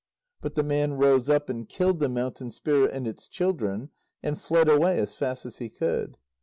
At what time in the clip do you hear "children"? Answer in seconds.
3.27-3.91